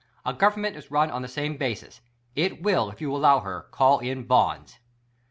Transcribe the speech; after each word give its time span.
A 0.25 0.33
Government 0.33 0.75
is 0.75 0.89
run 0.89 1.11
on 1.11 1.21
the 1.21 1.27
same 1.27 1.57
basis: 1.57 2.01
It 2.35 2.63
will, 2.63 2.89
if 2.89 3.01
you 3.01 3.15
allow 3.15 3.41
her, 3.41 3.67
call 3.69 3.99
in 3.99 4.23
BONDS! 4.23 4.79